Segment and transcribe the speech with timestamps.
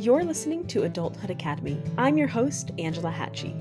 [0.00, 1.78] You're listening to Adulthood Academy.
[1.98, 3.54] I'm your host, Angela Hatchie.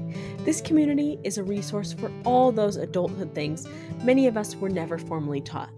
[0.45, 3.67] This community is a resource for all those adulthood things
[4.05, 5.69] many of us were never formally taught.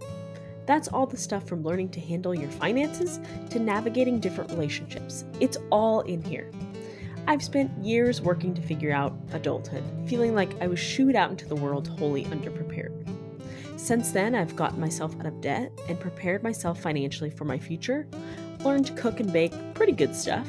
[0.66, 3.18] That's all the stuff from learning to handle your finances
[3.50, 5.24] to navigating different relationships.
[5.40, 6.48] It's all in here.
[7.26, 11.48] I've spent years working to figure out adulthood, feeling like I was shooed out into
[11.48, 12.92] the world wholly underprepared.
[13.76, 18.06] Since then, I've gotten myself out of debt and prepared myself financially for my future,
[18.64, 20.48] learned to cook and bake pretty good stuff,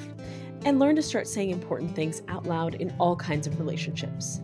[0.65, 4.41] and learned to start saying important things out loud in all kinds of relationships.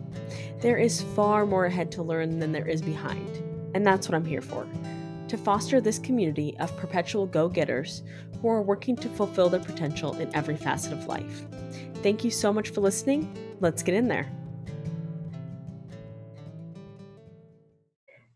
[0.60, 3.42] There is far more ahead to learn than there is behind,
[3.74, 4.66] and that's what I'm here for
[5.30, 8.02] to foster this community of perpetual go getters
[8.42, 11.46] who are working to fulfill their potential in every facet of life.
[12.02, 13.32] Thank you so much for listening.
[13.60, 14.28] Let's get in there.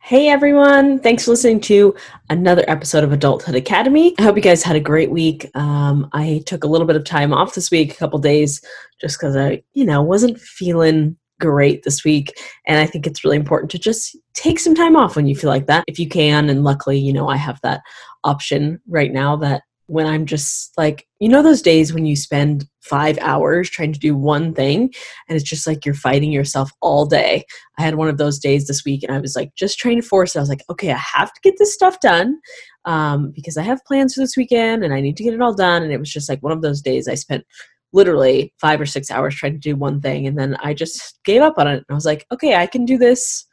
[0.07, 1.95] Hey everyone, thanks for listening to
[2.29, 4.15] another episode of Adulthood Academy.
[4.19, 5.51] I hope you guys had a great week.
[5.55, 8.61] Um, I took a little bit of time off this week, a couple days,
[9.01, 12.35] just because I, you know, wasn't feeling great this week.
[12.67, 15.49] And I think it's really important to just take some time off when you feel
[15.49, 16.51] like that, if you can.
[16.51, 17.81] And luckily, you know, I have that
[18.25, 22.67] option right now that when I'm just like, you know, those days when you spend
[22.81, 24.93] five hours trying to do one thing
[25.29, 27.45] and it's just like you're fighting yourself all day.
[27.79, 30.07] I had one of those days this week and I was like, just trying to
[30.07, 30.39] force it.
[30.39, 32.41] I was like, okay, I have to get this stuff done
[32.85, 35.55] um, because I have plans for this weekend and I need to get it all
[35.55, 35.83] done.
[35.83, 37.45] And it was just like one of those days I spent
[37.93, 41.43] literally five or six hours trying to do one thing and then I just gave
[41.43, 41.77] up on it.
[41.77, 43.47] And I was like, okay, I can do this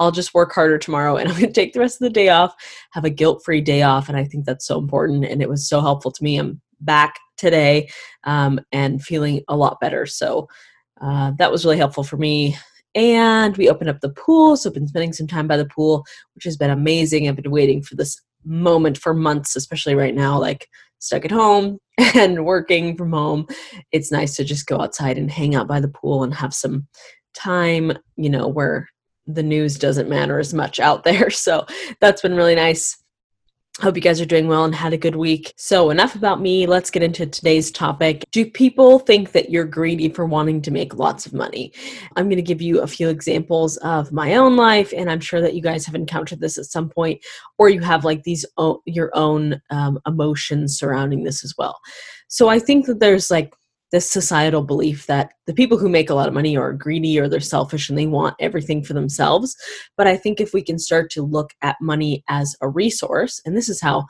[0.00, 2.30] I'll just work harder tomorrow and I'm going to take the rest of the day
[2.30, 2.54] off,
[2.92, 4.08] have a guilt free day off.
[4.08, 5.24] And I think that's so important.
[5.24, 6.38] And it was so helpful to me.
[6.38, 7.90] I'm back today
[8.24, 10.06] um, and feeling a lot better.
[10.06, 10.48] So
[11.00, 12.56] uh, that was really helpful for me.
[12.94, 14.56] And we opened up the pool.
[14.56, 16.04] So I've been spending some time by the pool,
[16.34, 17.28] which has been amazing.
[17.28, 20.66] I've been waiting for this moment for months, especially right now, like
[20.98, 21.78] stuck at home
[22.14, 23.46] and working from home.
[23.92, 26.88] It's nice to just go outside and hang out by the pool and have some
[27.34, 28.88] time, you know, where
[29.26, 31.30] the news doesn't matter as much out there.
[31.40, 31.64] So
[32.00, 32.98] that's been really nice.
[33.80, 35.54] Hope you guys are doing well and had a good week.
[35.56, 36.66] So, enough about me.
[36.66, 38.24] Let's get into today's topic.
[38.30, 41.72] Do people think that you're greedy for wanting to make lots of money?
[42.14, 45.40] I'm going to give you a few examples of my own life, and I'm sure
[45.40, 47.24] that you guys have encountered this at some point,
[47.58, 48.44] or you have like these
[48.84, 51.78] your own um, emotions surrounding this as well.
[52.28, 53.54] So, I think that there's like
[53.92, 57.28] this societal belief that the people who make a lot of money are greedy or
[57.28, 59.56] they're selfish and they want everything for themselves.
[59.96, 63.56] But I think if we can start to look at money as a resource, and
[63.56, 64.06] this is how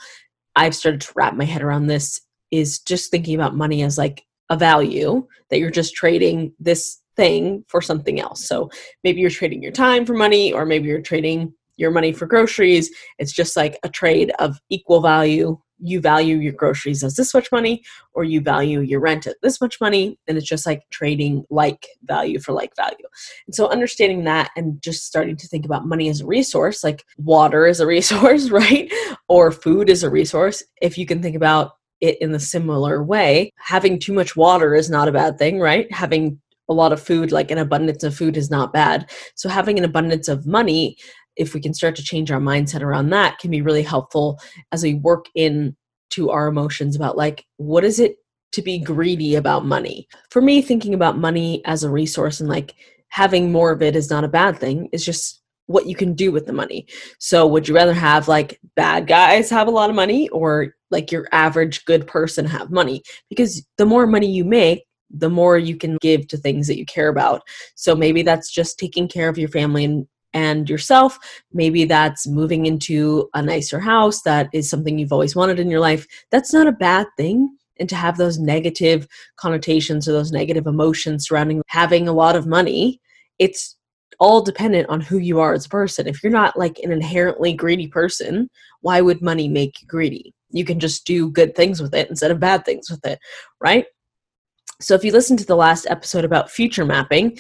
[0.56, 2.20] I've started to wrap my head around this,
[2.50, 7.64] is just thinking about money as like a value that you're just trading this thing
[7.68, 8.46] for something else.
[8.46, 8.70] So
[9.04, 12.90] maybe you're trading your time for money, or maybe you're trading your money for groceries.
[13.18, 17.50] It's just like a trade of equal value you value your groceries as this much
[17.52, 17.82] money
[18.12, 21.86] or you value your rent at this much money and it's just like trading like
[22.04, 22.96] value for like value.
[23.46, 27.04] And so understanding that and just starting to think about money as a resource like
[27.18, 28.92] water is a resource right?
[29.28, 33.52] Or food is a resource if you can think about it in the similar way.
[33.58, 35.90] Having too much water is not a bad thing right?
[35.92, 39.10] Having a lot of food like an abundance of food is not bad.
[39.34, 40.96] So having an abundance of money
[41.36, 44.38] if we can start to change our mindset around that can be really helpful
[44.72, 45.76] as we work in
[46.10, 48.16] to our emotions about like what is it
[48.52, 50.08] to be greedy about money?
[50.30, 52.74] For me thinking about money as a resource and like
[53.08, 56.32] having more of it is not a bad thing it's just what you can do
[56.32, 56.84] with the money.
[57.20, 61.12] So would you rather have like bad guys have a lot of money or like
[61.12, 63.02] your average good person have money?
[63.28, 66.86] Because the more money you make the more you can give to things that you
[66.86, 67.42] care about.
[67.74, 71.18] So maybe that's just taking care of your family and and yourself.
[71.52, 75.80] Maybe that's moving into a nicer house that is something you've always wanted in your
[75.80, 76.06] life.
[76.30, 77.56] That's not a bad thing.
[77.78, 82.46] And to have those negative connotations or those negative emotions surrounding having a lot of
[82.46, 83.00] money,
[83.38, 83.76] it's
[84.18, 86.06] all dependent on who you are as a person.
[86.06, 88.50] If you're not like an inherently greedy person,
[88.82, 90.34] why would money make you greedy?
[90.50, 93.18] You can just do good things with it instead of bad things with it,
[93.60, 93.86] right?
[94.80, 97.38] So if you listen to the last episode about future mapping,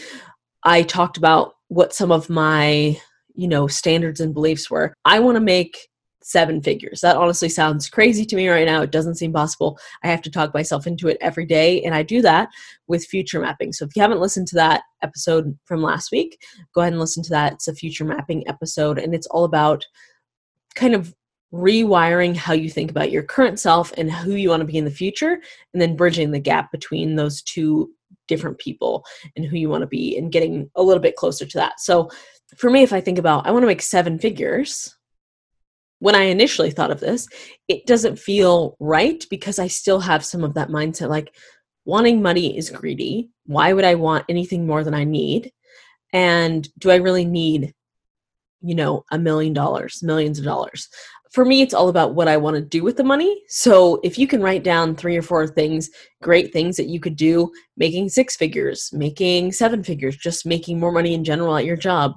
[0.64, 3.00] I talked about what some of my
[3.34, 4.92] you know standards and beliefs were.
[5.04, 5.88] I want to make
[6.22, 7.00] seven figures.
[7.00, 8.82] That honestly sounds crazy to me right now.
[8.82, 9.78] It doesn't seem possible.
[10.02, 12.50] I have to talk myself into it every day and i do that
[12.88, 13.72] with future mapping.
[13.72, 16.42] So if you haven't listened to that episode from last week
[16.74, 17.54] go ahead and listen to that.
[17.54, 19.86] It's a future mapping episode and it's all about
[20.74, 21.14] kind of
[21.54, 24.84] rewiring how you think about your current self and who you want to be in
[24.84, 25.40] the future
[25.72, 27.90] and then bridging the gap between those two
[28.30, 29.04] different people
[29.36, 31.80] and who you want to be and getting a little bit closer to that.
[31.80, 32.08] So
[32.56, 34.96] for me, if I think about I want to make seven figures,
[35.98, 37.28] when I initially thought of this,
[37.68, 41.34] it doesn't feel right because I still have some of that mindset like,
[41.86, 43.30] wanting money is greedy.
[43.46, 45.50] Why would I want anything more than I need?
[46.12, 47.74] And do I really need,
[48.60, 50.88] you know, a million dollars, millions of dollars?
[51.30, 53.42] For me, it's all about what I want to do with the money.
[53.46, 55.88] So if you can write down three or four things,
[56.22, 60.90] great things that you could do, making six figures, making seven figures, just making more
[60.90, 62.14] money in general at your job,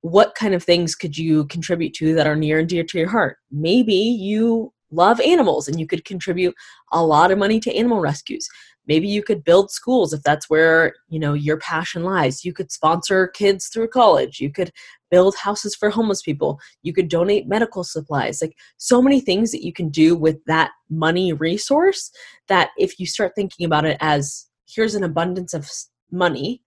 [0.00, 3.08] what kind of things could you contribute to that are near and dear to your
[3.08, 3.36] heart?
[3.50, 6.54] Maybe you love animals and you could contribute
[6.92, 8.48] a lot of money to animal rescues
[8.88, 12.72] maybe you could build schools if that's where you know your passion lies you could
[12.72, 14.72] sponsor kids through college you could
[15.10, 19.64] build houses for homeless people you could donate medical supplies like so many things that
[19.64, 22.10] you can do with that money resource
[22.48, 25.70] that if you start thinking about it as here's an abundance of
[26.10, 26.62] money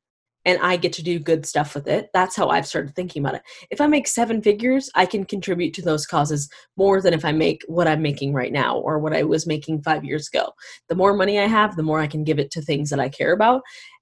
[0.46, 2.10] and I get to do good stuff with it.
[2.14, 3.44] That's how I've started thinking about it.
[3.70, 7.32] If I make seven figures, I can contribute to those causes more than if I
[7.32, 10.52] make what I'm making right now or what I was making five years ago.
[10.90, 13.10] The more money I have, the more I can give it to things that I
[13.10, 13.62] care about.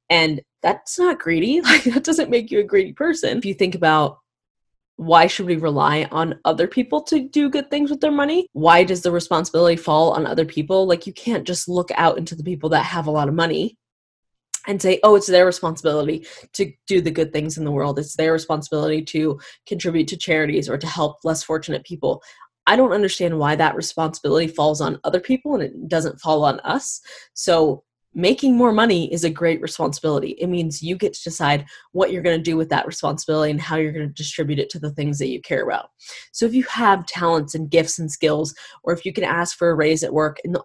[0.10, 1.62] And that's not greedy.
[1.70, 3.38] Like, that doesn't make you a greedy person.
[3.38, 4.18] If you think about
[5.00, 8.48] why should we rely on other people to do good things with their money?
[8.52, 10.86] Why does the responsibility fall on other people?
[10.86, 13.78] Like, you can't just look out into the people that have a lot of money
[14.68, 17.98] and say, oh, it's their responsibility to do the good things in the world.
[17.98, 22.22] It's their responsibility to contribute to charities or to help less fortunate people.
[22.68, 26.60] I don't understand why that responsibility falls on other people and it doesn't fall on
[26.60, 27.00] us.
[27.34, 30.32] So, making more money is a great responsibility.
[30.40, 33.62] It means you get to decide what you're going to do with that responsibility and
[33.62, 35.90] how you're going to distribute it to the things that you care about.
[36.32, 39.70] So, if you have talents and gifts and skills, or if you can ask for
[39.70, 40.58] a raise at work, and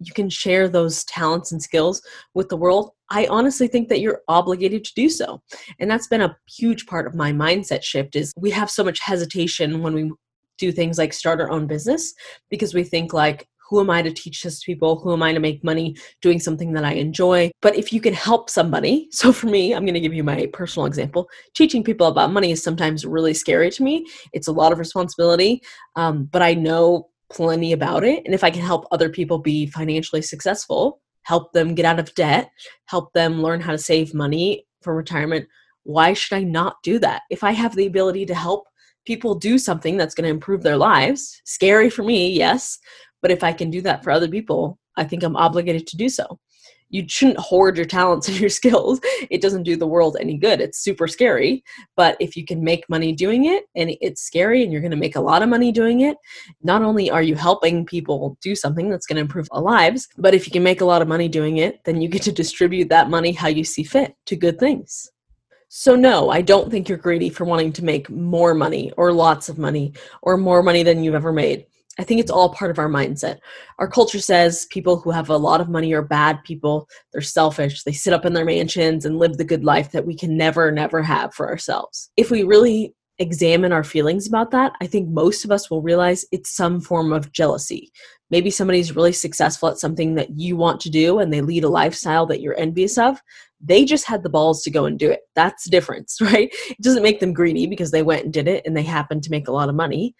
[0.00, 2.02] you can share those talents and skills
[2.34, 5.42] with the world, I honestly think that you're obligated to do so.
[5.78, 9.00] And that's been a huge part of my mindset shift is we have so much
[9.00, 10.12] hesitation when we
[10.58, 12.14] do things like start our own business
[12.50, 14.98] because we think like who am I to teach this to people?
[15.00, 17.50] Who am I to make money doing something that I enjoy?
[17.60, 20.46] But if you can help somebody, so for me, I'm going to give you my
[20.52, 21.28] personal example.
[21.54, 24.06] Teaching people about money is sometimes really scary to me.
[24.32, 25.62] It's a lot of responsibility,
[25.96, 28.22] um, but I know plenty about it.
[28.24, 32.14] And if I can help other people be financially successful, help them get out of
[32.14, 32.50] debt,
[32.86, 35.46] help them learn how to save money for retirement,
[35.82, 37.22] why should I not do that?
[37.30, 38.64] If I have the ability to help
[39.06, 42.78] people do something that's going to improve their lives, scary for me, yes,
[43.22, 46.08] but if I can do that for other people, I think I'm obligated to do
[46.08, 46.38] so
[46.90, 49.00] you shouldn't hoard your talents and your skills.
[49.30, 50.60] It doesn't do the world any good.
[50.60, 51.62] It's super scary.
[51.96, 54.96] But if you can make money doing it and it's scary and you're going to
[54.96, 56.16] make a lot of money doing it,
[56.62, 60.34] not only are you helping people do something that's going to improve our lives, but
[60.34, 62.88] if you can make a lot of money doing it, then you get to distribute
[62.88, 65.10] that money how you see fit to good things.
[65.70, 69.50] So, no, I don't think you're greedy for wanting to make more money or lots
[69.50, 69.92] of money
[70.22, 71.66] or more money than you've ever made.
[71.98, 73.38] I think it's all part of our mindset.
[73.78, 76.88] Our culture says people who have a lot of money are bad people.
[77.12, 77.82] They're selfish.
[77.82, 80.70] They sit up in their mansions and live the good life that we can never,
[80.70, 82.10] never have for ourselves.
[82.16, 86.24] If we really examine our feelings about that, I think most of us will realize
[86.30, 87.90] it's some form of jealousy.
[88.30, 91.68] Maybe somebody's really successful at something that you want to do and they lead a
[91.68, 93.20] lifestyle that you're envious of.
[93.60, 95.20] They just had the balls to go and do it.
[95.34, 96.48] That's the difference, right?
[96.70, 99.30] It doesn't make them greedy because they went and did it and they happen to
[99.30, 100.14] make a lot of money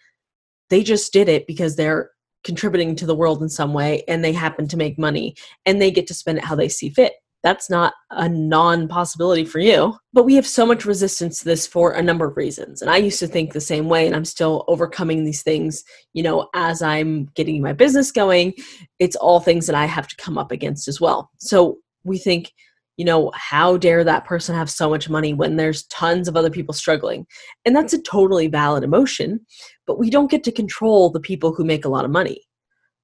[0.69, 2.11] they just did it because they're
[2.43, 5.91] contributing to the world in some way and they happen to make money and they
[5.91, 7.13] get to spend it how they see fit.
[7.41, 9.95] That's not a non possibility for you.
[10.11, 12.81] But we have so much resistance to this for a number of reasons.
[12.81, 16.21] And I used to think the same way, and I'm still overcoming these things, you
[16.21, 18.53] know, as I'm getting my business going.
[18.99, 21.29] It's all things that I have to come up against as well.
[21.39, 22.51] So we think,
[22.99, 26.49] you know, how dare that person have so much money when there's tons of other
[26.49, 27.25] people struggling?
[27.63, 29.39] And that's a totally valid emotion,
[29.87, 32.41] but we don't get to control the people who make a lot of money.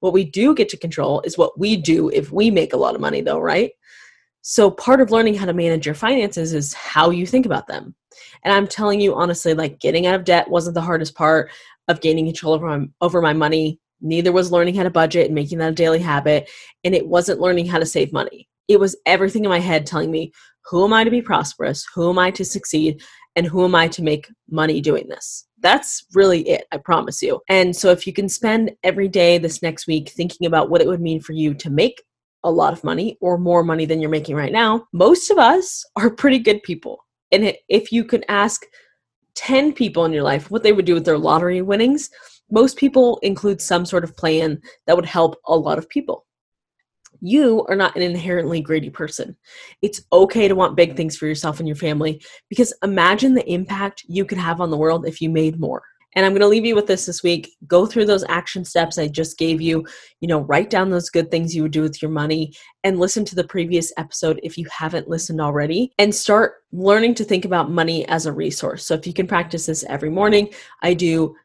[0.01, 2.93] What we do get to control is what we do if we make a lot
[2.93, 3.71] of money, though, right?
[4.41, 7.95] So, part of learning how to manage your finances is how you think about them.
[8.43, 11.51] And I'm telling you honestly, like getting out of debt wasn't the hardest part
[11.87, 13.79] of gaining control over my, over my money.
[14.01, 16.49] Neither was learning how to budget and making that a daily habit.
[16.83, 20.11] And it wasn't learning how to save money it was everything in my head telling
[20.11, 20.31] me
[20.65, 21.85] who am I to be prosperous?
[21.93, 23.03] Who am I to succeed?
[23.35, 25.45] And who am I to make money doing this?
[25.59, 27.41] That's really it, I promise you.
[27.49, 30.87] And so, if you can spend every day this next week thinking about what it
[30.87, 32.01] would mean for you to make
[32.43, 35.83] a lot of money or more money than you're making right now, most of us
[35.95, 36.99] are pretty good people.
[37.31, 38.65] And if you could ask
[39.35, 42.09] 10 people in your life what they would do with their lottery winnings,
[42.49, 46.25] most people include some sort of plan that would help a lot of people
[47.25, 49.35] you are not an inherently greedy person.
[49.81, 54.05] It's okay to want big things for yourself and your family because imagine the impact
[54.07, 55.83] you could have on the world if you made more.
[56.15, 57.53] And I'm going to leave you with this this week.
[57.67, 59.85] Go through those action steps I just gave you.
[60.21, 62.53] You know, write down those good things you would do with your money
[62.85, 67.25] and listen to the previous episode if you haven't listened already and start learning to
[67.25, 68.85] think about money as a resource.
[68.85, 70.49] So if you can practice this every morning,
[70.81, 71.35] I do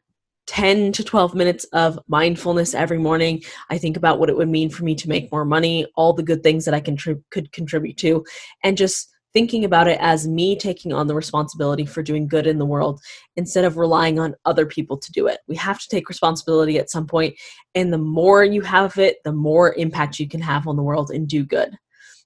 [0.51, 3.41] 10 to 12 minutes of mindfulness every morning.
[3.69, 6.23] I think about what it would mean for me to make more money, all the
[6.23, 8.25] good things that I can could contribute to,
[8.61, 12.57] and just thinking about it as me taking on the responsibility for doing good in
[12.57, 12.99] the world
[13.37, 15.39] instead of relying on other people to do it.
[15.47, 17.33] We have to take responsibility at some point,
[17.73, 21.11] and the more you have it, the more impact you can have on the world
[21.11, 21.77] and do good.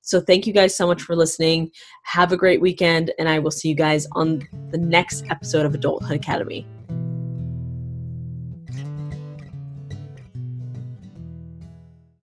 [0.01, 1.69] So, thank you guys so much for listening.
[2.05, 5.75] Have a great weekend, and I will see you guys on the next episode of
[5.75, 6.65] Adulthood Academy.